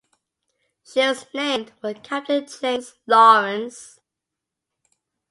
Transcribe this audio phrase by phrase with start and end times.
[0.83, 3.99] She was named for Captain James Lawrence.